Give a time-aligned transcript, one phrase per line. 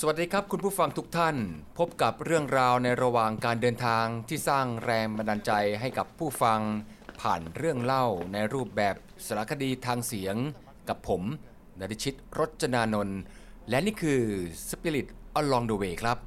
[0.00, 1.36] สวัสดีครับคุณผู้ฟังทุกท่าน
[1.78, 6.60] พบกับเรื่องราวในระหว่างการเดินทางที่สร้างแรงบันดาลใจให้กับผู้ฟัง
[7.20, 8.96] ผ่านเรื่องเล่าในรูปแบบ
[9.26, 10.36] สารคดีทางเสียง
[10.88, 11.22] กับผม
[11.78, 13.20] นริชิตรจนานนท์
[13.68, 14.20] และนี่คือ
[14.68, 15.06] Spirit
[15.40, 16.18] Along the Way ครับ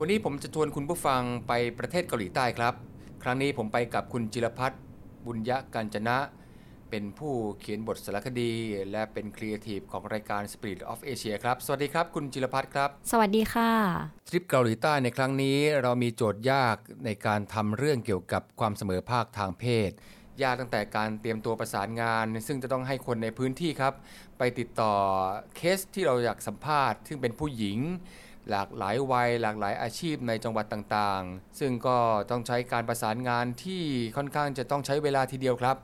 [0.00, 2.76] วันนี้ผมจะชวนคุณผู้ฟังไปประเทศเกาหลีใต้ครับ
[3.22, 4.80] ครั้งนี้ผมไปกับคุณจิรพัฒน์
[5.26, 6.18] บุญยกัญจนะ
[6.90, 8.52] เป็นผู้เขียนบทสารคดี
[8.90, 13.72] และเป็นครีเอทีฟของรายการ Spirit of Asia ครับ สวัสดีครับ คุณจิรพัฒน์ครับ สวัสดีค่ะ
[14.28, 19.90] ทริปเกาหลีใต้ในครั้งนี้เรามีโจทย์ยากในการทำเรื่องเกี่ยวกับความเสมอภาคทางเพศ
[20.42, 23.94] ยากตั้งแต่การเตรียมตัวประสานงาน ซึ่งจะต้องให้คนในพื้นที่ครับ
[24.38, 24.94] ไปติดต่อ
[25.56, 27.78] เคสที่เราอยากสัมภาษณ์ ซึ่งเป็นผู้หญิง
[28.50, 31.96] หลากหลายวัยหลากหลายอาชีพในจังหวัดต่างๆ ซึ่งก็
[32.30, 33.82] ต้องใช้การประสานงานที่
[34.16, 35.76] ค่อนข้างจะต้องใช้เวลาทีเดียวครับ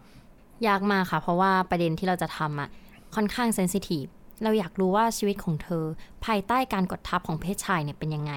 [0.67, 2.69] ยากมากค่ะ เพราะว่าประเด็นที่เราจะทำอะ
[3.15, 4.07] ค่อนข้างเซนซิทีฟ
[4.43, 5.85] เราอยากรู้ว่าชีวิตของเธอ
[6.25, 8.33] ภายใต้การกดทับของเพศชายเนี่ยเป็นยังไง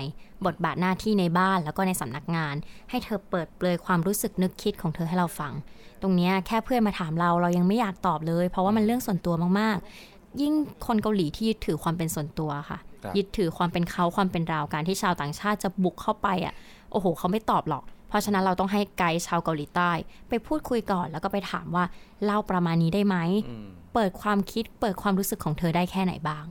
[0.45, 2.55] บทบาทหน้าที่ในบ้านแล้วก็ในสำนักงาน
[2.89, 5.53] ให้เธอเปิดเปลยความรู้สึกนึกคิดของเธอให้เราฟัง
[6.01, 10.53] ตรงนี้แค่เพื่อนมาถามเราเรายังไม่อยากตอบเลย เพราะว่ามันเรื่องส่วนตัวมากๆ ยิ่ง
[10.85, 12.79] คนเกาหลีที่ยึดถือความเป็นส่วนตัวค่ะ
[13.17, 16.53] ยึดถือความเป็นเขาความเป็นเราการที่ชาวต่างชาติจะบุกเข้าไปอะ
[16.91, 19.91] โอ้โห เขาไม่ตอบหรอก เพราะฉะนั้นเราต้องให้ไกด์ชาวเกาหลีใต้
[20.29, 21.83] ไปพูดคุยก่อนแล้วก็ไปถามว่า
[22.23, 23.17] เล่าประมาณนี้ได้ไหม
[23.49, 26.45] อืมเปิดความคิดเปิดความรู้สึกของเธอได้แค่ไหนบ้าง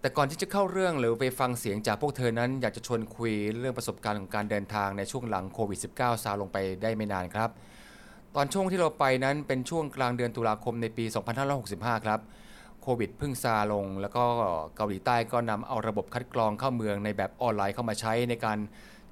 [0.00, 7.50] แต่ก่อนที่จะเข้าเรื่องหรือไปฟังเสียงจากพวกเธอนั้น อยากจะชวนคุยเรื่องประสบการณ์ของการเดินทางในช่วงหลังโควิด -19 ซาลงไปได้ไม่นานครับ
[8.36, 11.04] ตอนช่วงที่เราไปนั้นเป็นช่วงกลางเดือนตุลาคมในปี
[11.54, 14.24] 2565 ครับโควิดเพิ่งซาลง แล้วก็
[14.76, 18.58] เกาหลีใต้ก็นำเอาระบบคัดกรองเข้าเมืองในแบบออนไลน์เข้ามาใช้ในการ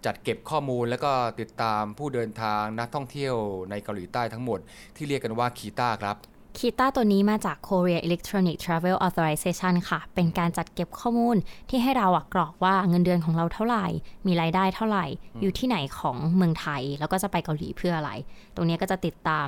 [0.07, 3.35] จัดเก็บข้อมูลแล้วก็ติดตามผู้เดินทางนักท่องเที่ยว
[3.71, 4.59] ในเกาหลีใต้ทั้งหมด
[4.97, 6.17] ที่เรียกกันว่าคีต้าครับ
[6.59, 11.37] คีต้าตัวนี้มาจาก Korea Electronic Travel Authorization ค่ะ เป็นการจัดเก็บข้อมูล
[11.71, 13.87] ที่ให้เราอะกรอกว่าเงินเดือนของเราเท่าไหร่
[14.27, 15.07] มีรายได้เท่าไหร่
[15.41, 18.11] อยู่ที่ไหนของเมืองไทย แล้วก็จะไปเกาหลีเพื่ออะไร
[18.55, 19.47] ตรงนี้ก็จะติดตาม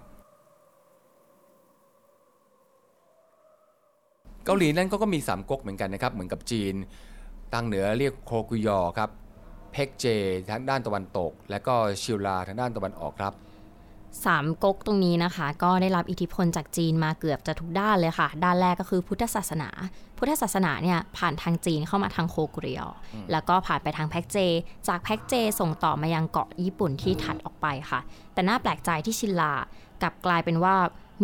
[4.45, 6.75] เกาหลีนั้นก็ก็มีสามก๊กเหมือนกันนะครับเหมือนกับจีน
[7.53, 9.11] ทางเหนือเรียกโคกุยอครับ
[9.73, 10.07] เพกเจ
[10.51, 13.33] ทางด้านตะวันตก และก็ชิลลาทางด้านตะวันออกครับ
[14.25, 19.69] สามก๊กตรงนี้นะคะ ก็ได้รับอิทธิพลจากจีนมาเกือบจะทุกด้านเลยค่ะ ด้านแรกก็คือพุทธศาสนา
[20.19, 24.37] พุทธศาสนาเนี่ยผ่านทางจีนเข้ามาทางโคกุริยออแล้วก็ผ่านไปทางแพ็กเจ
[24.89, 28.01] จากแพ็กเจส่งต่อมายังเกาะญี่ปุ่นที่ถัดออกไปค่ะ
[28.35, 29.53] แต่น่าแปลกใจที่ชินลา
[30.03, 30.75] กลับกลายเป็นว่า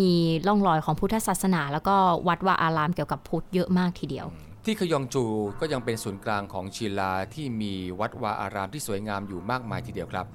[0.01, 0.13] มี
[0.47, 1.97] ร่องรอยของพุทธศาสนา แล้วก็
[2.29, 4.27] วัดวาอารามเกี่ยวกับพุทธเยอะมากทีเดียว
[4.67, 5.25] ที่ขยองจู
[5.61, 10.27] ก็ยังเป็นศูนย์กลางของชิลาที่มีวัดวาอารามที่สวยงามอยู่มากมายทีเดียวครับ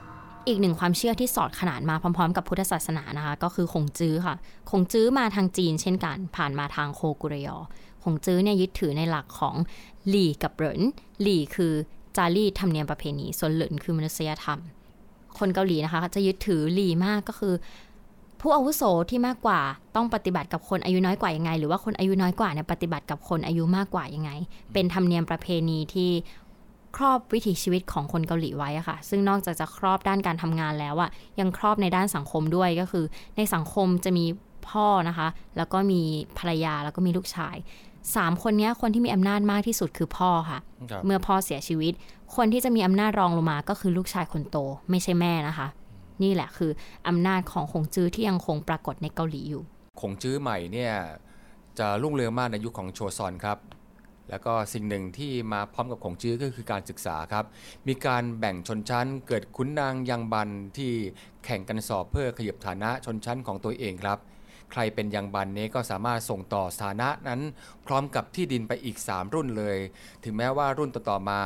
[0.47, 4.35] อีกหนึ่งความเชื่อที่สอดขนานมาพร้อมๆ กับพุทธศาสนานะคะ ก็คือคงจื้อค่ะ
[4.71, 7.57] คงจื้อมาทางจีนเช่นกัน ผ่านมาทางโคกุเรยอ
[8.03, 9.55] คงจื้อเนี่ยยึดถือในหลักของ
[10.09, 10.81] หลี่กับเหริน
[11.21, 11.73] หลี่คือ
[12.17, 14.59] จารีตธรรมเนียมประเพณี ส่วนเหรินคือมนุษยธรรม
[15.39, 17.53] คนเกาหลีนะคะจะยึดถือหลี่มากก็คือ
[18.41, 19.59] ผู้อาวุโสที่มากกว่า
[19.95, 24.31] ต้องปฏิบัติกับคนอายุน้อยกว่ายังไง หรือว่าคนอายุน้อยกว่าเนี่ยปฏิบัติกับคนอายุมากกว่ายังไง
[24.73, 26.11] เป็นธรรมเนียมประเพณีที่
[26.95, 31.09] ครอบวิถีชีวิตของคนเกาหลีไว้อะค่ะ ซึ่งนอกจากจะครอบด้านการทำงานแล้วอะ
[31.39, 33.05] ยังครอบในด้านสังคมด้วยก็คือ
[33.37, 34.25] ในสังคมจะมี
[34.69, 35.27] พ่อนะคะ
[35.57, 36.01] แล้วก็มี
[36.37, 37.55] ภรรยาแล้วก็มีลูกชาย
[38.15, 40.59] สามคนนี้คนที่มีอำนาจมากที่สุดคือพ่อค่ะ
[40.91, 41.93] ครับเมื่อพ่อเสียชีวิต
[42.35, 44.57] คนที่จะมีอำนาจรองลงมาก็คือลูกชายคนโต
[44.89, 45.67] ไม่ใช่แม่นะคะ
[46.23, 46.71] นี่แหละคือ
[47.07, 49.63] อำนาจของคงจื้อที่ยังคงปรากฏในเกาหลีอยู่
[50.01, 50.93] คงจื้อใหม่เนี่ย
[51.79, 53.59] จะรุ่งเรืองมากในยุคของโชซอนครับ
[54.29, 57.45] แล้วก็สิ่งหนึ่งที่มาพร้อมกับคงจื้อก็คือการศึกษาครับ
[57.87, 60.91] มีการแบ่งชนชั้นเกิดขุนนางยังบันที่
[61.45, 64.17] แข่งกันสอบเพื่อขยับฐานะชนชั้นของตัวเองครับ
[64.71, 67.41] ใครเป็นยังบันนี้ก็สามารถส่งต่อสถานะนั้น
[67.85, 69.77] พร้อมกับที่ดินไปอีก 3 รุ่นเลย
[70.23, 71.39] ถึงแม้ว่ารุ่นต่อๆมา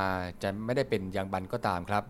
[0.43, 2.03] จะไม่ได้เป็นยังบันก็ตามครับ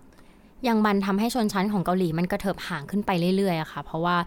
[0.67, 4.17] ยังบันทำให้ชนชั้นของเกาหลีมันกระเถิบห่างขึ้นไปเรื่อยๆอะค่ะ เพราะว่า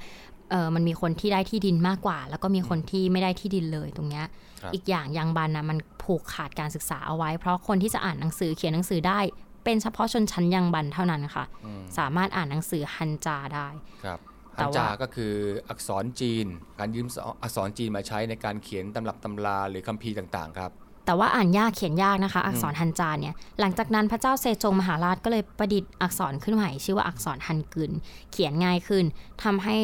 [0.50, 4.24] เออมันมีคนที่ได้ที่ดินมากกว่า แล้วก็มีคนที่ไม่ได้ที่ดินเลยตรงเนี้ย
[4.62, 9.18] ครับอีกอย่างยังบันนะมันผูกขาดการศึกษาเอาไว้ เพราะคนที่จะอ่านหนังสือเขียนหนังสือได้
[9.64, 13.68] เป็นเฉพาะชนชั้นยังบันเท่านั้นค่ะอืมสามารถอ่านหนังสือฮันจาได้
[14.04, 14.18] ครับ
[14.54, 15.32] แต่ฮันว่าจา ก็คือ
[15.68, 16.46] อักษรจีน
[16.78, 17.06] การยืม
[17.42, 20.70] อักษรจีนมาใช้ในการเขียนตำรับตำราหรือคัมภีร์ต่างๆ ครับ
[21.08, 27.92] แต่ว่าอ่านยากเขียนยากนะคะ อักษรฮันจาเนี่ยหลังจากนั้นพระเจ้าเซจงมหาราชก็เลยประดิษฐ์อักษรขึ้นใหม่ชื่อว่าอักษรฮันกึน
[28.32, 29.04] เขียนง่ายขึ้น
[29.44, 29.76] ทำให้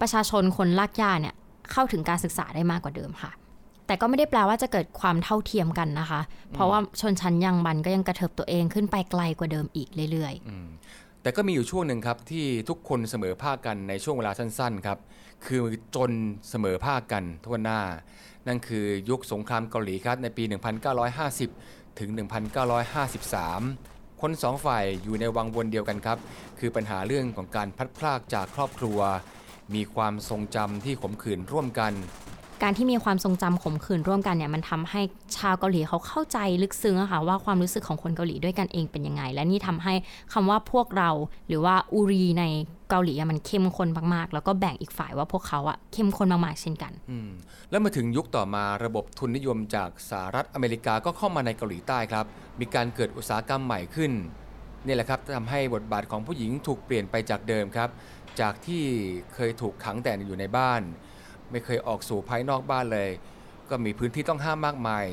[0.00, 1.34] ประชาชนคนลากย่าเนี่ย
[1.72, 3.30] เข้าถึงการศึกษาได้มากกว่าเดิมค่ะ
[3.86, 6.20] แต่ก็ไม่ได้แปลว่าจะเกิดความเท่าเทียมกันนะคะ
[6.54, 10.66] เพราะว่าชนชั้นยังบันก็ยังกระเถิบตัวเองขึ้นไปไกลกว่าเดิมอีกเรื่อยอืม
[11.22, 14.98] แต่ก็มีอยู่ช่วงหนึ่งครับที่ทุกคนเสมอภาคกันในช่วงเวลาสั้นๆครับ
[15.46, 15.62] คือ
[15.96, 16.10] จน
[16.50, 17.80] เสมอภาคกันทั่วหน้า
[18.46, 20.44] นั่นคือยุคสงครามเกาหลีครับในปี
[21.40, 22.10] 1950 ถึง
[23.36, 26.18] 1953 คนสองฝ่ายอยู่ในวังวนเดียวกันครับ
[26.58, 28.98] คือปัญหาเรื่องของการพัดพรากจากครอบครัว
[29.74, 31.92] มีความทรงจำที่ขมขื่นร่วมกัน
[32.62, 35.00] การที่มีความทรงจำขมขื่นร่วมกันเนี่ยมันทำให้
[35.36, 39.94] ชาวเกาหลีเขาเข้าใจลึกซึ้งอะค่ะว่าความรู้สึกของคนเกาหลีด้วยกันเองเป็นยังไง และนี่ทำให้
[40.32, 41.10] คำว่าพวกเรา
[41.48, 42.44] หรือว่าอูรีใน
[42.90, 47.18] เกาหลีมันเข้มข้นมากๆ แล้วก็แบ่งอีกฝ่ายว่าพวกเขาอะเข้มข้นมากๆเช่นกันอื
[47.70, 52.26] แล้วมาถึงยุคต่อมาระบบทุนนิยมจากสหรัฐอเมริกาก็เข้ามาในเกาหลีใต้ครับ
[52.60, 54.12] มีการเกิดอุตสาหกรรมใหม่ขึ้น
[54.86, 57.90] นี่แหละครับทำให้บทบาทของผู้หญิงถูกเปลี่ยนไปจากเดิมครับ
[58.40, 58.82] จากที่
[59.34, 60.82] เคยถูกขังแต่อยู่ในบ้าน
[61.52, 63.10] ไม่เคยออกสู่ภายนอกบ้านเลย
[63.70, 65.04] ก็มีพื้นที่ต้องห้ามมากมาย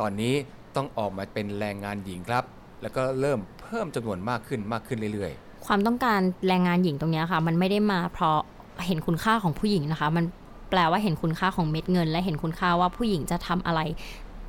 [0.00, 0.34] ตอนนี้
[0.76, 2.44] ต้องออกมาเป็นแรงงานหญิงครับ
[2.82, 8.38] แล้วก็เริ่มเพิ่มจำนวนมากขึ้นมากขึ้นเรื่อยๆ ความต้องการแรงงานหญิงตรงนี้ค่ะ มันไม่ได้มาเพราะ
[8.86, 10.24] เห็นคุณค่าของผู้หญิงนะคะ มัน
[10.70, 13.80] แปลว่าเห็นคุณค่าของเม็ดเงิน และเห็นคุณค่าว่าผู้หญิงจะทำอะไร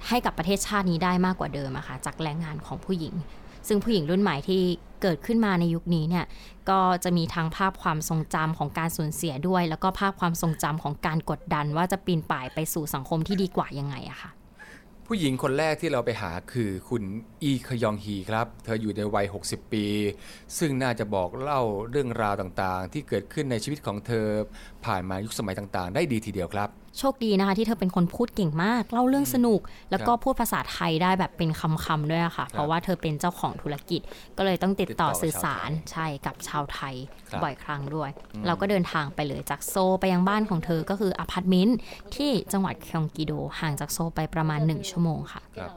[0.07, 3.13] ให้กับประเทศชาตินี้ได้มากกว่าเดิมอะค่ะจากแรงงานของผู้หญิง
[3.67, 4.61] ซึ่งผู้หญิงรุ่นใหม่ที่
[5.01, 6.25] เกิดขึ้นมาในยุคนี้เนี่ย
[6.69, 14.31] ก็จะมีทั้งภาพความทรงจำของการสูญเสียด้วย แล้วก็ภาพความทรงจำของการกดดัน ว่าจะปีนป่ายไปสู่สังคมที่ดีกว่ายังไงอะค่ะ
[15.07, 17.03] ผู้หญิงคนแรกที่เราไปหาคือคุณ
[17.43, 19.85] อีคยองฮีครับ เธออยู่ในวัย 60 ปี
[20.57, 21.61] ซึ่งน่าจะบอกเล่า
[21.91, 24.27] เรื่องราวต่างๆ ที่เกิดขึ้นในชีวิตของเธอ
[24.85, 26.69] ผ่านมายุคสมัยต่างๆ ได้ดีทีเดียวครับ
[26.99, 29.59] โชคดีนะคะ ที่เธอเป็นคนพูดเก่งมากเล่าเรื่องสนุก
[29.91, 31.49] แล้วก็พูดภาษาไทยได้แบบเป็น
[31.85, 34.01] คำๆด้วยอะค่ะ เพราะว่าเธอเป็นเจ้าของธุรกิจ
[34.37, 36.95] ก็เลยต้องติดต่อติดต่อสื่อสารชาวไทยใช่กับชาวไทย
[37.29, 38.09] ครับบ่อยครั้งด้วย
[38.47, 41.77] เราก็เดินทางไปเลยจากโซลไปยังบ้านของเธอก็คืออพาร์ตเมนต์
[42.15, 45.71] ที่จังหวัดคยองกิโดห่างจากโซลไปประมาณ 1 ชั่วโมงค่ะครับ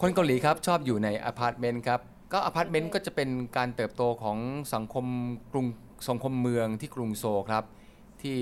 [0.00, 2.00] คนเกาหลีครับชอบอยู่ในอพาร์ตเมนต์ครับ
[2.32, 4.38] ก็อพาร์ตเมนต์ก็จะเป็นการเติบโตของ
[4.74, 5.04] สังคม
[5.52, 5.66] กรุง
[6.08, 7.64] สังคมเมืองที่กรุงโซลครับ
[8.22, 8.38] ที่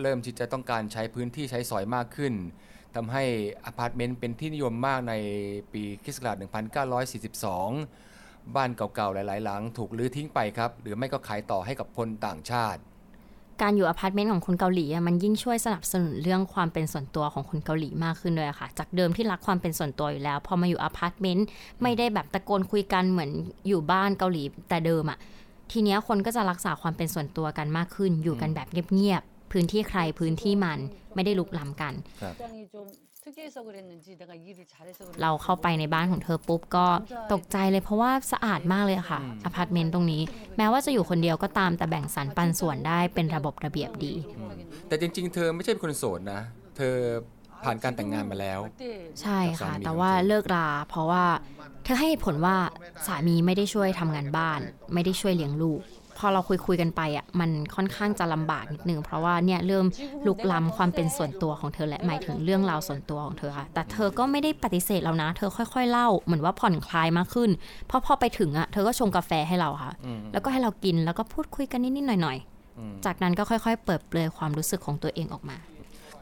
[0.00, 2.34] เริ่มที่จะต้องการใช้พื้นที่ใช้สอยมากขึ้น
[2.94, 3.24] ทำให้
[3.64, 5.14] อพาร์ตเมนต์เป็นที่นิยมมากใน
[5.72, 12.80] ปีคริสต์ศักราช1942 บ้านเก่าๆ หลายๆ หลังถูกรื้อทิ้งไปครับ หรือไม่ก็ขายต่อให้กับคนต่างชาติ
[13.62, 21.46] การอยู่อพาร์ตเมนต์ของคนเกาหลีมันยิ่งช่วยสนับสนุนเรื่องความเป็นส่วนตัวของคนเกาหลีมากขึ้นด้วยค่ะ จากเดิมที่รักความเป็นส่วนตัวอยู่แล้ว พอมาอยู่อพาร์ตเมนต์
[21.82, 23.30] ไม่ได้แบบตะโกนคุยกันเหมือน
[23.68, 25.18] อยู่บ้านเกาหลีแต่เดิมอะ
[25.72, 30.78] ทีนี้คนก็จะรักษาความเป็นส่วนตัวกันมากขึ้น อยู่กันแบบเงียบๆ พื้นที่ใครพื้นที่มัน
[31.14, 31.94] ไม่ได้ลุกล้ำกัน
[35.22, 36.86] เราเข้าไปในบ้านของเธอปุ๊บก็
[37.32, 40.22] ตกใจเลยเพราะว่าสะอาดมากเลยค่ะอพาร์ตเมนต์ตรงนี้
[40.56, 44.14] แม้ว่าจะอยู่คนเดียวก็ตามแต่แบ่งสรรปันส่วนได้เป็นระบบระเบียบดี
[44.88, 46.40] แต่จริง ๆ เธอไม่ใช่เป็นคนโสดนะ
[46.76, 46.94] เธอ
[47.64, 48.60] ผ่านการแต่งงานมาแล้ว
[49.22, 51.24] ใช่ค่ะ แต่ว่าเลิกราเพราะว่า
[51.84, 52.56] เธอให้เหตุผลว่า
[53.06, 54.60] สามีไม่ได้ช่วยทำงานบ้าน
[54.94, 55.80] ไม่ได้ช่วยเลี้ยงลูก
[56.18, 59.86] พอเราคุยคุยๆกันไปอะมันค่อนข้างจะลำบากนิดนึงเพราะว่าเนี่ยเริ่ม
[60.26, 67.50] ลุกล้ำความเป็นส่วนตัวของเธอและหมายถึงเรื่องราวส่วนตัวของเธอค่ะ แต่เธอก็ไม่ได้ปฏิเสธเรานะ เธอค่อย ๆ เล่าเหมือนว่าผ่อนคลายมากขึ้น
[67.86, 69.92] เพราะพอไปถึงอะเธอก็ชงกาแฟให้เราค่ะ
[70.32, 75.56] แล้วก็ให้เรากินแล้วก็พูดคุยกันนิดๆหน่อยๆจากนั้นก็ค่อย ๆ เปิดเปลือยความรู้สึกของตัวเองออกมา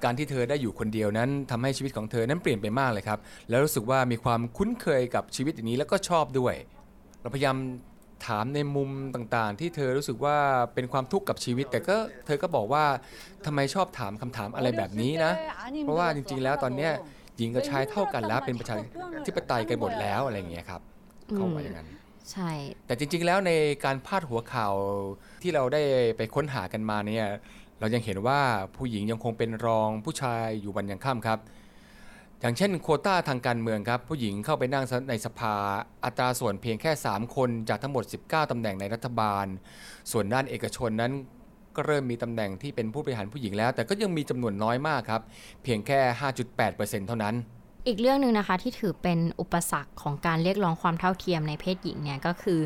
[0.04, 6.54] การที่เธอได้อยู่คนเดียวนั้นทำให้ชีวิตของเธอนั้นเปลี่ยนไปมากเลยครับ แล้วรู้สึกว่ามีความคุ้นเคยกับชีวิตอย่างนี้แล้วก็ชอบด้วย
[7.20, 7.56] เราพยายาม
[8.26, 10.36] ถามในมุมต่างๆ ที่เธอรู้สึกว่า
[10.74, 12.84] เป็นความทุกข์กับชีวิต แต่ก็เธอก็บอกว่า
[13.46, 15.32] ทำไมชอบถามคำถามอะไรแบบนี้นะ
[15.82, 16.92] เพราะว่าจริงๆ แล้วตอนเนี้ย
[17.36, 18.76] หญิงกับชายเท่ากันแล้วเป็นประชา
[19.26, 20.80] ธิปไตยกันหมดแล้วอะไรอย่างเงี้ยครับ
[21.34, 21.88] เขาว่าอย่างนั้น
[22.32, 22.50] ใช่
[22.86, 23.52] แต่จริงๆแล้วใน
[23.84, 24.74] การพาดหัวข่าว
[25.42, 25.82] ที่เราได้
[26.16, 27.26] ไปค้นหากันมาเนี่ย
[27.80, 28.40] เรายังเห็นว่า
[28.76, 31.38] ผู้หญิงยังคงเป็นรองผู้ชายอยู่วันยังค่ำครับ
[32.40, 35.54] อย่างเช่นโคต้าทางการเมืองครับ ผู้หญิงเข้าไปนั่งในสภา
[36.04, 39.46] อัตราส่วนเพียงแค่ 3 คนจากทั้งหมด 19ตำแหน่งในรัฐบาล
[40.12, 41.12] ส่วนด้านเอกชนนั้น
[41.76, 45.22] ก็เริ่มมีตำแหน่งที่เป็นผู้บริหารผู้หญิงแล้ว แต่ก็ยังมีจำนวนน้อยมากครับ
[45.62, 46.00] เพียงแค่
[46.48, 47.34] 5.8%เท่านั้น
[47.86, 52.60] อีกเรื่องหนึ่งนะคะที่ถือเป็นอุปสรรคของการเรียกร้องความเท่าเทียมในเพศหญิงเนี่ยก็คือ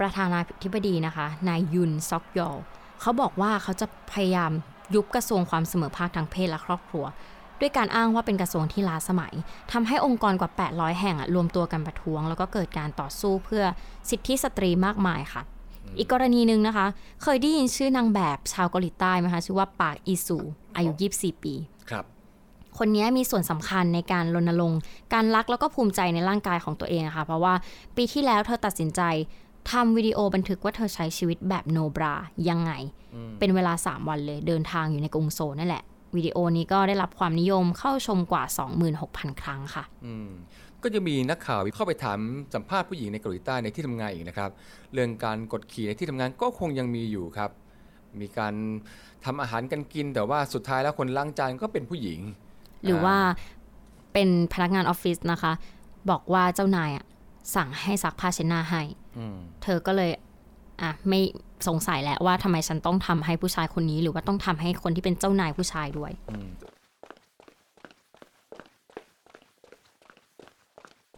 [0.00, 2.56] ประธานาธิบดีนะคะนายยุนซอกยอล
[3.02, 4.52] เขาบอกว่าเขาจะพยายาม
[4.94, 7.04] ยุบกระทรวงความเสมอภาคทางเพศและครอบครัว
[7.60, 9.34] ด้วยการอ้างว่าเป็นกระทรวงที่ล้าสมัย
[9.72, 13.64] ทำให้องค์กรกว่า 800 แห่งอะรวมตัวกันประท้วง แล้วก็เกิดการต่อสู้เพื่อ
[14.10, 15.42] สิทธิสตรีมากมายค่ะ
[15.98, 16.86] อีกกรณีหนึ่งนะคะ
[17.22, 20.38] เคยได้ยินชื่อนางแบบชาวเกาหลีใต้ไหมคะชื่อว่าปากอีซู
[20.76, 21.54] อายุ 24 ปี
[21.90, 22.04] ครับ
[22.78, 24.80] คนนี้มีส่วนสำคัญในการรณรงค์
[25.14, 27.54] การรักแล้วก็ภูมิใจในร่างกายของตัวเองอะค่ะเพราะว่า
[27.96, 29.00] ปีที่แล้วเธอตัดสินใจ
[29.70, 32.14] ทำวิดีโอบันทึกว่าเธอใช้ชีวิตแบบโนบรา
[32.48, 32.72] ยังไง
[33.38, 35.82] เป็นเวลา 3 วันเลยเดินทางอยู่ในกรุงโซลนั่นแหละ
[36.16, 38.44] วิดีโอนี้ก็ได้รับความนิยมเข้าชมกว่า
[38.92, 40.28] 26,000 ครั้งค่ะอืม
[40.82, 42.18] ก็จะมีนักข่าวเข้าไปถาม
[42.54, 44.50] สัมภาษณ์ผู้หญิงในเกาหลีใต้ในที่ทำงานอีกนะครับ
[44.92, 47.50] เรื่องการกดขี่ในที่ทำงานก็คงยังมีอยู่ครับ
[48.20, 48.54] มีการ
[49.24, 52.20] ทำอาหารกันกิน แต่ว่าสุดท้ายแล้วคนล้างจานก็เป็นผู้หญิง
[52.84, 53.16] หรือว่า
[54.12, 55.52] เป็นพนักงานออฟฟิศนะคะ
[56.10, 57.04] บอกว่าเจ้านายอะ
[57.56, 59.01] สั่งให้ซักผ้าเช็ดหน้าให้อืม
[59.62, 60.10] เธอก็เลย
[60.82, 61.20] อะไม่
[61.68, 66.12] สงสัยแล้วว่าทำไมฉันต้องทำให้ผู้ชายคนนี้ หรือว่าต้องทำให้คนที่เป็นเจ้านายผู้ชายด้วย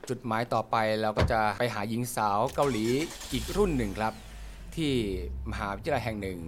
[0.08, 2.84] จุดหมายต่อไปเราก็จะไปหาหญิงสาวเกาหลี
[3.32, 4.14] อีกรุ่นหนึ่งครับ
[4.76, 4.92] ที่
[5.50, 6.38] มหาวิทยาลัยแห่งหนึ่ง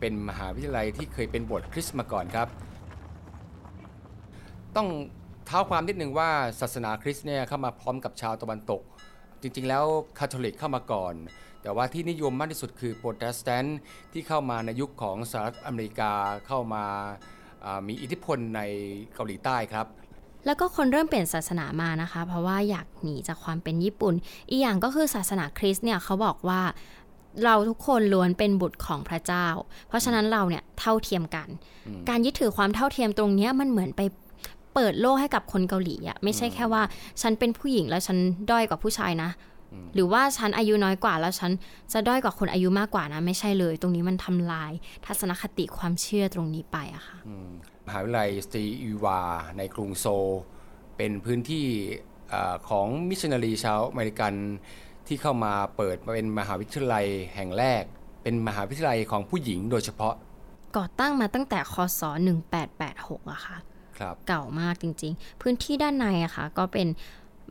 [0.00, 2.48] เป็นมหาวิทยาลัยที่เคยเป็นโบสถ์คริสต์มาก่อนครับ
[4.76, 4.88] ต้อง
[5.46, 8.82] เท้าความนิดนึงว่าศาสนาคริสต์เนี่ยเข้ามาพร้อมกับชาวตะวันตก
[9.42, 9.84] จริงๆ แล้ว
[10.18, 11.14] คาทอลิกเข้ามาก่อน
[11.62, 13.78] แต่ว่าที่นิยมมากที่สุดคือโปรเตสแตนต์
[14.12, 16.12] ที่เข้ามาในยุคของสหรัฐอเมริกา
[16.46, 16.84] เข้ามา
[17.64, 18.60] อ่ามีอิทธิพลใน
[19.14, 19.86] เกาหลีใต้ครับ
[20.46, 24.14] แล้วก็คนเริ่มเปลี่ยนศาสนามานะคะ เพราะว่าอยากหนีจากความเป็นญี่ปุ่น
[24.50, 26.60] อีกอย่างก็คือศาสนาคริสต์เนี่ยเขาบอกว่า
[27.44, 29.46] เราทุกคนล้วนเป็นบุตรของพระเจ้า
[29.88, 31.48] เพราะฉะนั้นเราเนี่ยเท่าเทียมกัน
[32.08, 34.00] การยึดถือความเท่าเทียมตรงเนี้ยมันเหมือนไป
[34.78, 36.82] เปิดโลกให้กับคนเกาหลีอะไม่ใช่แค่ว่า
[37.22, 38.18] ฉันเป็นผู้หญิงแล้วฉัน
[38.50, 39.30] ด้อยกว่าผู้ชายนะ
[39.94, 41.50] หรือว่าฉันอายุน้อยกว่าแล้วฉัน
[41.92, 44.72] จะด้อยกว่าคนอายุมากกว่านะ ไม่ใช่เลย ตรงนี้มันทำลาย
[45.06, 47.18] ทัศนคติความเชื่อตรงนี้ไปอะค่ะ
[47.86, 49.20] มหาวิทยาลัยสตรีอีวา
[49.58, 50.28] ในกรุงโซล
[50.96, 51.66] เป็นพื้นที่
[52.30, 54.32] เออของมิชชันนารีชาวอเมริกัน
[55.06, 57.82] ที่เข้ามาเปิดมาเป็นมหาวิทยาลัยแห่งแรก
[58.22, 60.14] เป็นมหาวิทยาลัยของผู้หญิงโดยเฉพาะ
[60.76, 62.02] ก่อตั้งมาตั้งแต่คศ
[62.66, 63.77] 1886อะค่ะครับ
[64.28, 66.88] เก่ามากจริง ๆ พื้นที่ด้านในอะค่ะก็เป็น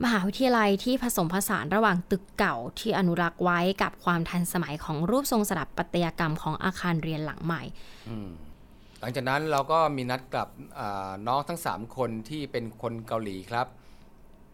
[0.04, 7.64] มหาวิทยาลัยที่ผสมผสานระหว่างตึกเก่าที่อนุรักษ์ไว้กับความทันสมัยของรูปทรงสถาปัตยกรรมของอาคารเรียนหลังใหม่
[9.00, 10.48] หลังจากนั้นเราก็มีนัดกับ
[10.80, 13.68] อ่าน้องทั้ง 3 คนที่เป็นคนเกาหลีครับ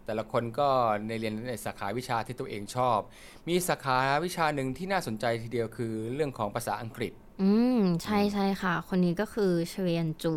[0.05, 0.69] แต่ละคนก็
[1.07, 2.99] ในเรียนในสาขาวิชาที่ตัวเองชอบ
[3.47, 10.33] มีสาขาวิชาหนึ่งที่น่าสนใจทีเดียวคือเรื่องของภาษาอังกฤษ อืม ใช่ใช่ค่ะ คนนี้ก็คือเชเวียนจู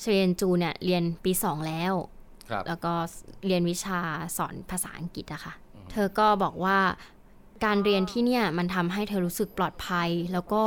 [0.00, 1.94] เชเวียนจูเนี่ยเรียนปีสองแล้ว
[2.50, 2.92] ครับ แล้วก็
[3.46, 3.98] เรียนวิชา
[4.36, 5.54] สอนภาษาอังกฤษอะค่ะ
[5.92, 6.78] เธอก็บอกว่า
[7.64, 10.62] การเรียนที่เนี่ยมันทำให้เธอรู้สึกปลอดภัย แล้วก็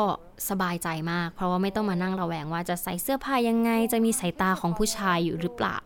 [0.49, 5.77] สบายใจมาก เพราะว่าไม่ต้องมานั่งระแวงว่าจะใส่เสื้อผ้ายังไง จะมีสายตาของผู้ชายอยู่หรือเปล่า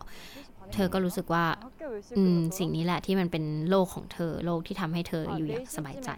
[0.74, 1.44] เธอก็รู้สึกว่า
[2.18, 6.10] อืมสิ่งนี้แหละที่มันเป็นโลกของเธอ โลกที่ทำให้เธออยู่อย่างสบายใจ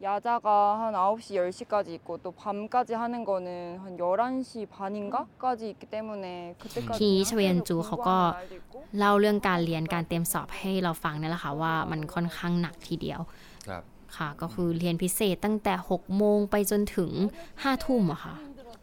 [0.00, 6.98] 야자가 한 9시 10시까지 있고 또 밤까지 하는 거는 한 11시 반인가까지 있기 때문에 그때까지
[6.98, 13.20] 키 셔엔주 거거 날도 있고 เล่าเรื่องการเรียนการเตรียมสอบให้เราฟังนี่แหละค่ะว่ามันค่อนข้างหนักทีเดียว
[13.68, 13.82] ครับ
[14.16, 17.10] ค่ะ ก็คือเรียนพิเศษตั้งแต่ 6 โมงไปจนถึง
[17.52, 18.34] 5 ทุ่มอะค่ะ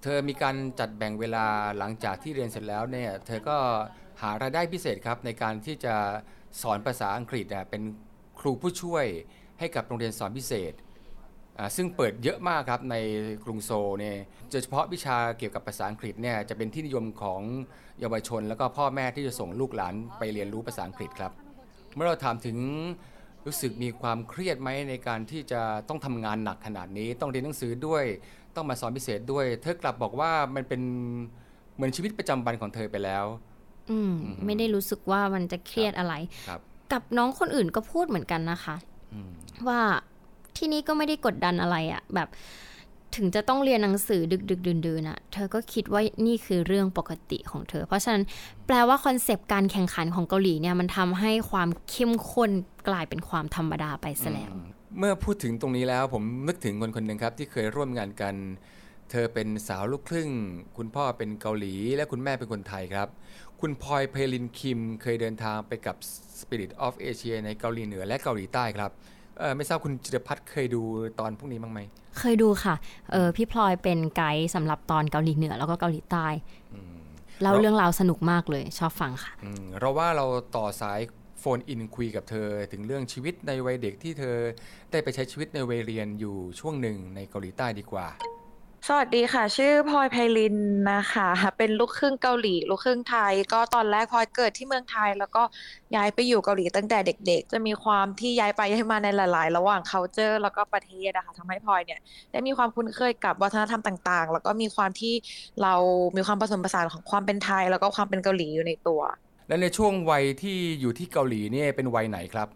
[0.03, 1.45] เธอมีการจัดแบ่งเวลา
[1.77, 3.57] หลังจากที่เรียนเสร็จแล้วเนี่ย เธอก็
[4.21, 5.95] หารายได้พิเศษครับในการที่จะ
[6.61, 7.81] สอนภาษาอังกฤษอ่ะเป็น
[8.39, 9.05] ครูผู้ช่วย
[9.59, 10.85] ให้กับโรงเรียนสอนพิเศษ อ่า
[11.76, 12.96] ซึ่งเปิดเยอะมากครับใน
[13.44, 14.16] กรุงโซลเนี่ย
[14.50, 17.40] โดยเฉพาะวิชาเกี่ยวกับภาษาอังกฤษเนี่ยจะเป็นที่นิยมของ
[18.00, 21.32] เยาวชน แล้วก็พ่อแม่ที่จะส่งลูกหลานไปเรียนรู้ภาษาอังกฤษครับ
[21.94, 22.58] เมื่อเราถามถึง
[23.46, 28.04] รู้สึกมีความเครียดไหมในการที่จะต้องทำงานหนักขนาดนี้ ต้องเรียนหนังสือด้วย
[28.56, 30.82] ต้องมาสอนพิเศษด้วย เธอกลับบอกว่ามันเป็น
[31.74, 33.24] เหมือนชีวิตประจำวันของเธอไปแล้ว
[33.90, 36.14] อืมอืมไม่ได้รู้สึกว่ามันจะเครียดอะไร
[36.48, 36.60] ครับ
[36.92, 38.76] กับน้องคนอื่นก็พูดเหมือนกันนะคะ
[39.14, 39.30] อืม
[39.68, 39.80] ว่า
[40.56, 42.28] ที่นี่ก็ไม่ได้กดดันอะไรอะแบบ
[43.16, 48.24] ถึงจะต้องเรียนหนังสือดึกดึกดื่นดื่นอะเธอก็คิดว่านี่คือเรื่องปกติของเธอ เพราะฉะนั้น
[48.66, 52.50] แปลว่าคอนเซปต์การแข่งขันของเกาหลีเนี่ยมันทำให้ความเข้มข้น
[52.88, 54.50] กลายเป็นความธรรมดาไปซะแล้ว
[54.98, 58.34] เมื่อพูดถึงตรงนี้แล้วผมนึกถึงคนคนหนึ่งครับ ที่เคยร่วมงานกัน
[59.10, 60.30] เธอเป็นสาวลูกครึ่ง
[60.76, 63.08] คุณพ่อเป็นเกาหลี และคุณแม่เป็นคนไทยครับ
[63.60, 65.96] คุณพลอยเพลินคิมเคยเดินทางไปกับ
[66.40, 68.90] Spirit of Asia ในเกาหลีเหนือและเกาหลีใต้ครับ
[69.56, 70.82] ไม่ทราบคุณจิรพัฒน์เคยดู
[71.20, 71.80] ตอนพวกนี้บ้างไหม
[72.18, 72.74] เคยดูค่ะ
[73.12, 76.26] เออพี่พลอยเป็นไกด์สำหรับตอนเกาหลีเหนือแล้วก็เกาหลีใต้
[77.42, 81.00] เล่าแล้วเรื่องราวสนุกมากเลย ชอบฟังค่ะอืมเราว่าเราต่อสาย
[81.40, 84.36] โฟนอินคุยกับเธอถึงเรื่องชีวิตในวัยเด็กที่เธอ
[84.90, 88.06] ได้ไปใช้ชีวิตในวัยเรียนอยู่ช่วงหนึ่งในเกาหลีใต้ดีกว่า
[88.92, 90.56] สวัสดีค่ะ ชื่อพลอยไพลิน
[90.92, 91.28] นะคะ
[91.58, 95.42] เป็นลูกครึ่งเกาหลี ลูกครึ่งไทย ก็ตอนแรกพลอยเกิดที่เมืองไทย แล้วก็
[95.96, 102.00] ย้ายไปอยู่เกาหลีตั้งแต่เด็ก ๆ จะมีความที่ย้ายไปย้ายมาในหลาย ๆ ระหว่าง culture แล้วก็ประเทศนะคะทำให้พลอยเนี่ย
[102.32, 105.14] ได้มีความคุ้นเคยกับวัฒนธรรมต่าง ๆ แล้วก็มีความที่
[105.62, 105.74] เรา
[106.16, 109.00] มีความผสมผสานของความเป็นไทย แล้วก็ความเป็นเกาหลีอยู่ในตัว
[109.48, 112.48] และในช่วงวัยที่อยู่ที่เกาหลีเนี่ยเป็นวัยไหนครับ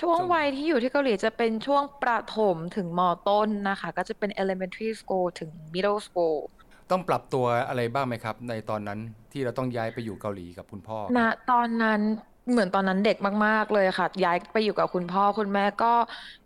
[0.00, 6.38] ช่วงช่วงวัยที่อยู่ที่เกาหลีจะเป็นช่วงประถมถึงมต้นนะคะ ก็จะเป็น elementary school ถึง middle school
[6.90, 8.98] ต้องปรับตัวอะไรบ้างไหมครับ ในตอนนั้น
[9.32, 12.00] ที่เราต้องย้ายไปอยู่เกาหลีกับคุณพ่อครับณตอนนั้น
[12.50, 15.92] เหมือนตอนนั้นเด็กมาก ๆ เลยค่ะ ย้ายไปอยู่กับคุณพ่อคุณแม่ก็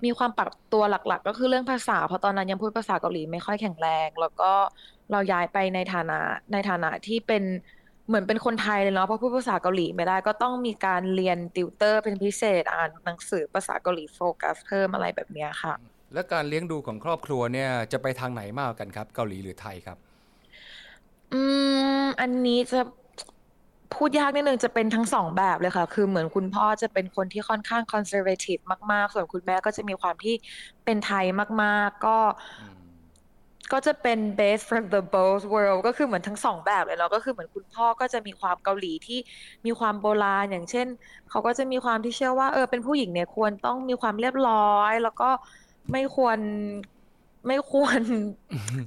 [0.05, 4.53] มีความปรับตัวหลัก ๆ ก็คือเรื่องภาษา เพราะตอนนั้นยังพูดภาษาเกาหลีไม่ค่อยแข็งแรง แล้วก็
[5.13, 6.19] เราย้ายไปในฐานะ
[6.53, 7.43] ในฐานะที่เป็น
[8.11, 15.75] เหมือนเป็นคนไทยเลยเนาะเพราะพูดภาษาเกาหลีไม่ได้ก็ต้องมีการเรียนติวเตอร์เป็นพิเศษอ่านหนังสือภาษาเกาหลีโฟกัสเพิ่มอะไรแบบเนี้ยค่ะ
[16.15, 19.99] และการเลี้ยงดูของครอบครัวเนี่ยจะไปทางไหนมากกว่ากันครับ เกาหลีหรือไทยครับ
[21.33, 21.43] อื
[22.03, 22.81] มอันนี้จะ
[23.95, 28.59] พูดยากนิดนึงจะเป็นทั้งสองแบบเลยค่ะ คือเหมือนคุณพ่อจะเป็นคนที่ค่อนข้าง conservative
[28.93, 30.35] มาก ๆ ส่วนคุณแม่ก็จะมีความที่
[30.85, 31.25] เป็นไทย
[31.63, 32.19] มาก ๆ ก็
[32.61, 32.80] อืม
[33.73, 39.19] ก็จะเป็น best from the both world ก็คือเหมือนทั้งสองแบบเลยเนาะก็คือเหมือนคุณพ่อก็จะมีความเกาหลีที่
[39.67, 40.87] มีความโบราณ อย่างเช่น
[41.31, 45.31] เขาก็จะมีความที่เชื่อว่าเออเป็นผู้หญิงเนี่ยควรต้องมีความเรียบร้อย แล้วก็
[45.93, 46.39] ไม่ควร
[47.47, 48.01] ไม่ควร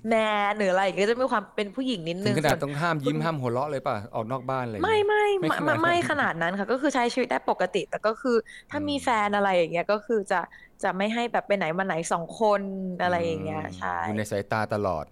[0.07, 0.13] แม
[0.49, 8.37] นหรืออะไรอย่างเงี้ยจะมีความเป็นผู้หญิงนิดถึนึงงขนาส่ดวนต้องห้ามยิ้มห้ามหัวเราะเลยป่ะออกนอกบ้านอะไรอย่างไม่เงี้ยไม่ไม่ไม่ขนาดนั้นไม่ไม่ขนาดนั้นค่ะ ก็คือใช้ชีวิตได้ปกติ แต่ก็คือ
[8.69, 10.39] ถ้ามีอืมแฟนอะไรอย่างเงี้ยก็คือจะ
[10.83, 12.61] จะไม่ให้แบบไปไหนมาไหนสองคน
[13.03, 15.05] อะไรอย่างเงี้ยอืมใช่อยู่ในสายตาตลอด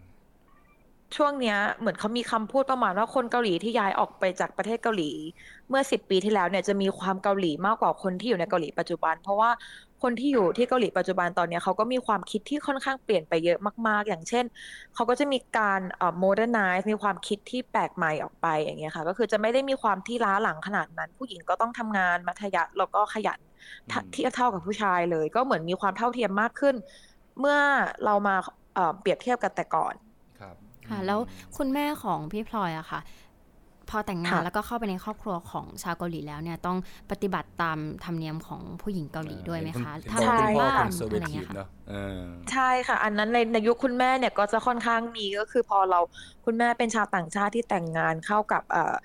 [1.16, 5.12] ช่วงเนี้ยเหมือนเขามีคำพูดประมาณว่าคนเกาหลีที่ย้ายออกไปจากประเทศเกาหลี
[5.70, 9.50] เมื่อสิบปีที่แล้วเนี่ยจะมีความเกาหลีมากกว่าคนที่อยู่ในเกาหลีปัจจุบัน เพราะว่า
[10.02, 14.46] คนที่อยู่ที่เกาหลีปัจจุบันตอนเนี้ยเขาก็มีความคิดที่ค่อนข้างเปลี่ยนไปเยอะมาก ๆ อย่างเช่น
[14.96, 23.40] เขาก็จะมีการเอ่อ modernize มีความคิดที่แปลกใหม่ออกไปอย่างเงี้ยค่ะ ก็คือจะไม่ได้มีความที่ล้าหลังขนาดนั้น ผู้หญิงก็ต้องทำงานมัธยัสถ์แล้วก็ขยัน
[23.92, 26.76] ทะอืมเทียบเท่ากับผู้ชายเลย ก็เหมือนมีความเท่าเทียมมากขึ้น
[27.40, 27.58] เมื่อ
[28.06, 28.36] เรามา
[28.76, 29.94] เอ่อเปรียบเทียบกันแต่ก่อน
[30.40, 30.56] ครับ
[30.90, 31.20] ค่ะแล้ว
[31.58, 33.00] คุณแม่ของพี่พลอยอะค่ะ
[33.92, 36.78] พอแต่งงานค่ะแล้วก็เข้าไปในครอบครัวของชาวเกาหลีแล้วเนี่ยต้อง
[37.12, 46.00] ปฏิบัติตามธรรมเนียมของผู้หญิงเกาหลีด้วยไหมคะเห็นทำบอกอะไรคุณพ่อบ้าคงอนเซอร์เวอะไรทีเงี้ฟยค่ะเนาะเออใช่ค่ะ อันนั้นในในยุคคุณแม่เนี่ยก็จะค่อนข้างมีก็คือพอเรา
[46.46, 48.96] คุณแม่เป็นชาวต่างชาติที่แต่งงานเข้ากับเอ่อ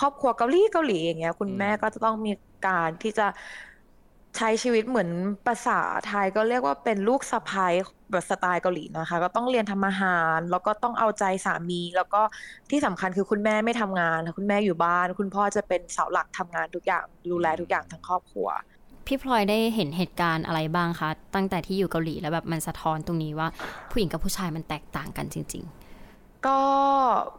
[0.00, 2.32] ครอบครัวเกาหลีเกาหลีอย่างเงี้ยคุณแม่ก็จะต้องมี
[2.66, 3.26] การที่จะ
[4.36, 5.10] ใช้ชีวิตเหมือน
[5.46, 7.66] ภาษาไทยก็เรียกว่าเป็นลูกสะใภ้
[8.10, 12.20] แบบสไตล์เกาหลีนะคะ ก็ต้องเรียนทำอาหาร แล้วก็ต้องเอาใจสามี แล้วก็
[12.70, 18.48] ที่สำคัญคือคุณแม่ไม่ทำงาน คุณแม่อยู่บ้าน คุณพ่อจะเป็นเสาหลักทำงานทุกอย่างดูแลทุกอย่างทั้งครอบครัว
[19.06, 23.48] พี่พลอยได้เห็นเหตุการณ์อะไรบ้างคะ ตั้งแต่ที่อยู่เกาหลีแล้วแบบมันสะท้อนตรงนี้ว่า
[23.90, 25.64] ผู้หญิงกับผู้ชายมันแตกต่างกันจริง
[26.46, 26.58] ก็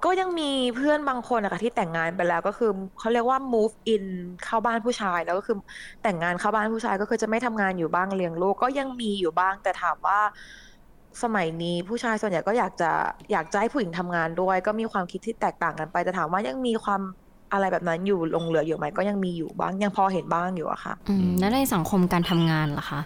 [0.05, 4.05] ก็ยังมีเพื่อนบางคนนะคะที่แต่งงานไปแล้วก็คือเขาเรียกว่า move in
[4.43, 5.57] เข้าบ้านผู้ชาย แล้วก็คือ
[6.03, 10.19] แต่งงานเข้าบ้านผู้ชายก็คือจะไม่ทำงานอยู่บ้างเลี้ยงลูกก็ยังมีอยู่บ้าง แต่ถามว่า
[11.23, 12.91] สมัยนี้ผู้ชายส่วนใหญ่ก็อยากจะ
[13.31, 17.01] อยากจะให้ผู้หญิงทำงานด้วย ก็มีความคิดที่แตกต่างกันไป แต่ถามว่ายังมีความ
[17.53, 22.99] อะไรแบบนั้นอยู่ลงเหลืออยู่ไหมก็ยังมีอยู่บ้างยังพอเห็นบ้างอยู่อะค่ะอืมแล้วในสังคมการทำงานล่ะคะ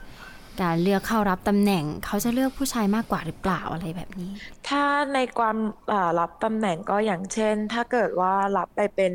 [0.62, 4.32] การเลือกเข้ารับตำแหน่ง เขาจะเลือกผู้ชายมากกว่าหรือเปล่าอะไรแบบนี้
[4.68, 4.84] ถ้า
[5.14, 5.58] ในความ
[5.92, 9.14] อ่ารับตำแหน่งก็อย่างเช่น ถ้าเกิดว่ารับไปเป็น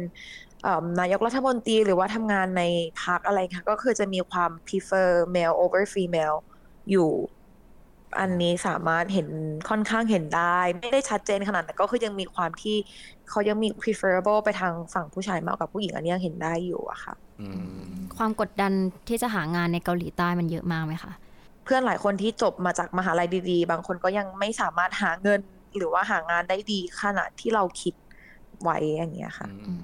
[0.62, 2.62] เอ่อนายกรัฐมนตรีหรือว่าทำงานใน
[3.02, 6.36] พรรคอะไรค่ะ ก็คือจะมีความ prefer male over female
[6.90, 7.10] อยู่
[8.20, 9.28] อันนี้สามารถเห็น
[9.68, 12.76] ค่อนข้างเห็นได้ ไม่ได้ชัดเจนขนาดแต่ก็คือยังมีความที่
[13.28, 17.48] เขายังมี preferable ไปทางฝั่งผู้ชายมากกว่าผู้หญิงอันนี้ยังเห็นได้อยู่อะค่ะอื
[17.84, 18.72] มความกดดัน
[19.08, 21.12] ที่จะหางานในเกาหลีใต้มันเยอะมากไหมคะ
[21.66, 25.40] เพื่อนหลายคนที่จบมาจากมหาลัยดีๆ บางคนก็ยังไม่สามารถหาเงิน
[25.76, 27.94] หรือว่าหางานได้ดีขนาดที่เราคิด
[28.62, 29.80] ไว้อย่างเงี้ยค่ะอืม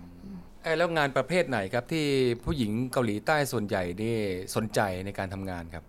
[0.62, 2.06] เอ้ยแล้วงานประเภทไหนครับที่
[2.44, 4.16] ผู้หญิงเกาหลีใต้ส่วนใหญ่นี่
[4.56, 5.84] สนใจในการทำงานครับ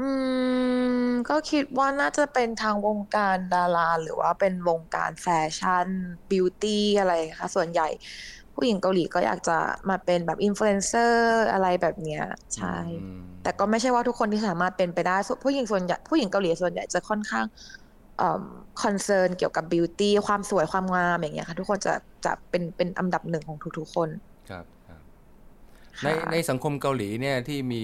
[0.00, 0.08] อื
[1.06, 5.86] ม ก็คิดว่าน่าจะเป็นทางวงการดาราหรือว่าเป็นวงการแฟชั่น
[6.30, 7.88] บิวตี้อะไรค่ะ ส่วนใหญ่
[8.54, 12.24] ผู้หญิงเกาหลีก็อยากจะมาเป็นแบบอินฟลูเอนเซอร์อะไรแบบเนี้ย
[12.56, 17.46] ใช่อืม แต่ก็ไม่ใช่ว่าทุกคนที่สามารถเป็นไปได้ส่วนผู้หญิงส่วนใหญ่ผู้หญิงเกาหลีส่วนใหญ่จะค่อนข้าง
[18.18, 18.44] เอ่อ
[18.82, 24.08] concern เกี่ยวกับ beauty ความสวยความงามอย่างเงี้ยค่ะ ทุกคนจะจะเป็นเป็นอันดับหนึ่งของทุกๆคน
[24.50, 25.00] ครับครับ
[26.02, 27.82] ในค่ะในสังคมเกาหลีเนี่ยที่มี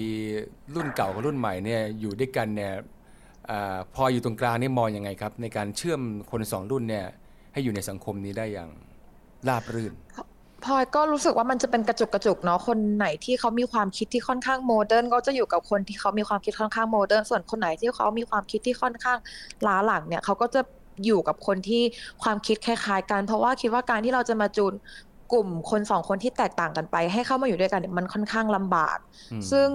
[0.75, 2.73] รุ่นเก่ากับรุ่นใหม่เนี่ยอยู่ด้วยกันเนี่ย
[3.51, 7.05] อ่าพลอยอยู่ตรงกลางนี่มองยังไงครับ ในการเชื่อมคนสองรุ่นเนี่ย
[7.53, 8.69] ให้อยู่ในสังคมนี้ได้อย่าง
[9.47, 9.93] ราบรื่น
[10.65, 19.17] พลอยก็รู้สึกว่ามันจะเป็นกระจุกกระจุกเนาะคนไหนที่เขามีความคิดที่ค่อนข้าง modern ก็จะอยู่กับคนที่เขามีความคิดค่อนข้าง modern ส่วนคนไหนที่เขามีความคิดที่ค่อนข้าง
[19.67, 20.61] ล้าหลังเนี่ยเขาก็จะ
[21.05, 21.83] อยู่กับคนที่
[22.23, 24.73] ความคิดคล้ายๆ กันเพราะว่าคิดว่าการที่เราจะมาจูน
[25.31, 28.97] กลุ่มคนสองคนที่แตกต่างกันไป ให้เข้ามาอยู่ด้วยกันเนี่ยมันค่อนข้างลำบาก
[29.31, 29.69] อืมซึ่ง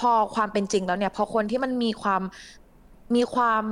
[0.00, 2.22] พอความเป็นจริงแล้วเนี่ยพอคนที่มันมีความ
[3.16, 3.64] มีความ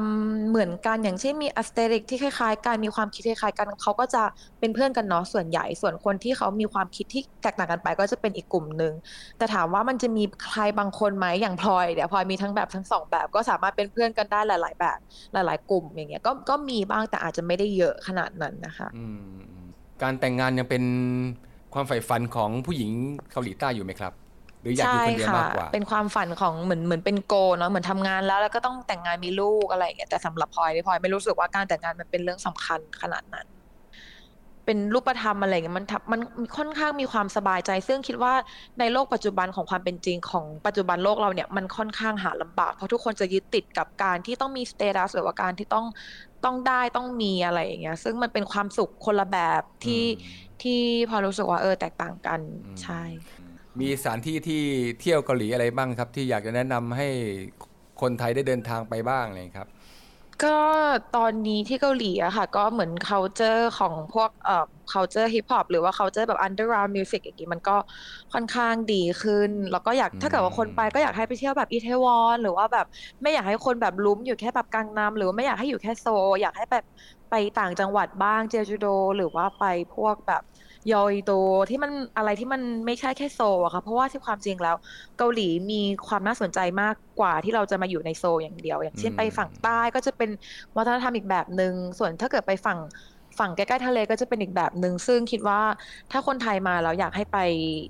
[0.48, 4.22] เหมือนกันอย่างเช่นมีอัสเตริกที่คล้ายๆกันมีความคิดคล้ายๆกันเขาก็จะ
[4.60, 8.92] เป็นเพื่อนกันเนาะส่วนใหญ่ ส่วนคนที่เขามีความคิดที่แตกต่างกันไป ก็จะเป็นอีกกลุ่มหนึ่ง
[9.38, 14.98] แต่ถามว่ามันจะมีใครบางคนไหมอย่างพลอยเดี๋ยวพลอยมีทั้งแบบทั้งสองแบบ ก็สามารถเป็นเพื่อนกันได้หลาย ๆ แบบ
[15.32, 18.88] หลาย ๆ กลุ่มอย่างเงี้ยก็ก็มีบ้างแต่อาจจะไม่ได้เยอะขนาดนั้นนะคะ
[20.02, 20.84] การแต่งงานยังเป็น
[21.74, 22.90] ความใฝ่ฝันของผู้หญิง
[23.32, 24.12] เกาหลีใต้อยู่ไหมครับ
[24.62, 33.48] หรืออยากอยู่คนเดียวค่ะมากกว่าเป็นความฝันของเหมือนเหมือนเป็นโกเนาะเหมือนทำงานแล้วแล้วก็ต้องแต่งงานมีลูกอะไรอย่างเงี้ยแต่สำหรับพลอยนี่พลอยไม่รู้สึกว่าการแต่งงานมันเป็นเรื่องสำคัญขนาดนั้น
[34.66, 36.20] เป็นรูปธรรมอะไรอย่างเงี้ยมันทำมัน
[36.56, 38.34] ค่อนข้างมีความสบายใจ ซึ่งคิดว่า
[38.78, 45.86] ในโลกปัจจุบันของความเป็นจริงของปัจจุบันโลกเราเนี่ยมันค่อนข้างหาลำบากเพราะทุกคนจะยึดติดกับการที่ต้องมีสเตตัสหรือว่าการที่ต้อง
[46.44, 53.02] ต้องได้ต้องมีอะไรอย่างเงี้ย ซึ่งมันเป็นความสุขคนละแบบที่อืมที่พอรู้สึกว่าเออแตกต่างกันอืมใช่
[53.80, 54.62] มีสถานที่ที่
[55.00, 57.08] เที่ยวเกาหลีอะไรบ้างครับ ที่อยากจะแนะนำให้
[58.00, 59.68] คนไทยได้เดินทางไปบ้างเลยครับ
[60.44, 60.58] ก็
[61.16, 67.76] ตอนนี้ที่เกาหลีอะค่ะ ก็เหมือน culture ของพวกเอ่อ culture hip hop หรือว่า culture แบบ underground music อย่างงี้มันก็
[68.32, 71.94] ค่อนข้างดีขึ้น แล้วก็อยากอืมถ้าเกิดว่าคนไปก็อยากให้ไปเที่ยวแบบอิตาลี
[72.42, 72.86] หรือว่าแบบ
[73.22, 76.84] ไม่อยากให้คนแบบลุ้มอยู่แค่แบบกังนำหรือว่าไม่อยากให้อยู่แค่โซลอยากให้แบบ
[77.30, 80.42] ไปต่างจังหวัดบ้างเจจูโด หรือว่าไปพวกแบบ
[80.92, 81.32] ยอยโด
[81.70, 84.76] ที่มันอะไรที่มันไม่ใช่แค่โซลอะค่ะเพราะว่าที่ความจริงแล้ว
[85.18, 90.30] เกาหลีมีความน่าสนใจมากกว่าที่เราจะมาอยู่ในโซลอย่างเดียว อย่างเช่นอืมไปฝั่งใต้ก็จะเป็น
[90.76, 92.78] วัฒนธรรมอีกแบบหนึ่งส่วนถ้าเกิดไปฝั่ง
[93.38, 95.60] ฝั่งใกล้ๆทะเลก็จะเป็นอีกแบบหนึ่งซึ่งคิดว่า
[96.10, 97.38] ถ้าคนไทยมาแล้วอยากให้ไป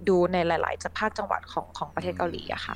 [0.09, 2.75] ดูในหลาย ๆ ภาคจังหวัดของของประเทศเกาหลีอะค่ะ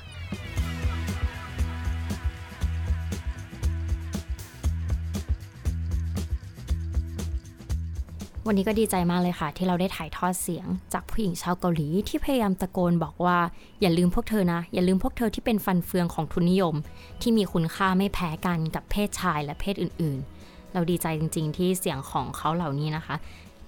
[8.49, 13.39] วันนี้ก็ดีใจมากเลยค่ะ ที่เราได้ถ่ายทอดเสียง จากผู้หญิงชาวเกาหลีที่พยายามตะโกนบอกว่า
[13.81, 16.75] อย่าลืมพวกเธอนะ อย่าลืมพวกเธอที่เป็นฟันเฟืองของทุนนิยม
[17.23, 23.15] ที่มีคุณค่าไม่แพ้กันกับเพศชายและเพศอื่น ๆ เราดีใจจริง ๆ ที่เสียงของเขาเหล่านี้นะคะ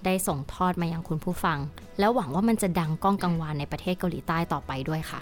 [0.05, 1.57] ได้ส่งทอดมายังคุณผู้ฟัง
[1.99, 5.21] แล้วหวังว่ามันจะดังก้องกังวานในประเทศเกาหลีใต้ต่อไปด้วยค่ะ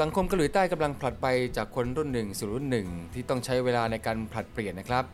[0.00, 5.04] สังคมเกาหลีใต้กำลังผลัดไปจากคนรุ่นหนึ่งสู่รุ่นหนึ่งที่ต้องใช้เวลาในการผลัดเปลี่ยนนะครับ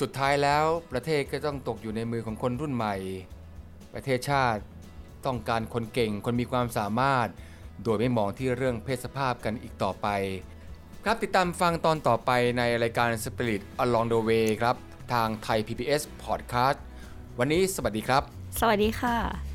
[0.00, 2.96] สุดท้ายแล้วประเทศก็ต้องตกอยู่ในมือของคนรุ่นใหม่
[3.94, 4.62] ประเทศชาติ
[5.26, 7.28] ต้องการคนเก่งคนมีความสามารถ
[7.84, 10.08] โดยไม่มองที่เรื่องเพศสภาพกันอีกต่อไป
[11.04, 14.76] ครับติดตามฟังตอนต่อไปในรายการ Spirit Along the Way ครับ
[15.12, 16.78] ทางไทย PBS Podcast
[17.38, 18.22] วันนี้สวัสดีครับ
[18.60, 19.53] สวัสดีค่ะ